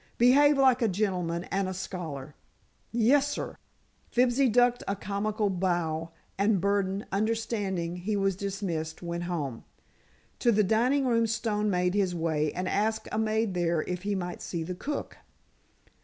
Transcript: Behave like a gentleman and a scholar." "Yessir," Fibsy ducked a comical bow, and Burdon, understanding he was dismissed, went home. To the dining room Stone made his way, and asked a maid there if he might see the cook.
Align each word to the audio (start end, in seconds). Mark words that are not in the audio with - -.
Behave 0.17 0.57
like 0.57 0.81
a 0.81 0.87
gentleman 0.87 1.43
and 1.51 1.69
a 1.69 1.75
scholar." 1.75 2.33
"Yessir," 2.91 3.59
Fibsy 4.09 4.49
ducked 4.49 4.81
a 4.87 4.95
comical 4.95 5.47
bow, 5.51 6.09
and 6.39 6.59
Burdon, 6.59 7.05
understanding 7.11 7.97
he 7.97 8.15
was 8.15 8.35
dismissed, 8.35 9.03
went 9.03 9.25
home. 9.25 9.63
To 10.39 10.51
the 10.51 10.63
dining 10.63 11.05
room 11.05 11.27
Stone 11.27 11.69
made 11.69 11.93
his 11.93 12.15
way, 12.15 12.51
and 12.51 12.67
asked 12.67 13.09
a 13.11 13.19
maid 13.19 13.53
there 13.53 13.83
if 13.83 14.01
he 14.01 14.15
might 14.15 14.41
see 14.41 14.63
the 14.63 14.73
cook. 14.73 15.19